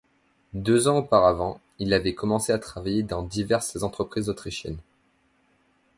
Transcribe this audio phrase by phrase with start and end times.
[0.55, 4.79] Deux ans auparavant, il avait commencé à travailler dans diverses entreprises autrichiennes.